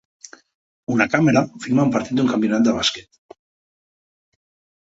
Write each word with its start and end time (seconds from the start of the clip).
Un 0.93 1.03
càmera 1.15 1.43
filma 1.65 1.85
un 1.89 1.93
partit 1.97 2.17
d'un 2.21 2.31
campionat 2.33 2.67
de 2.69 2.73
bàsquet. 2.79 3.39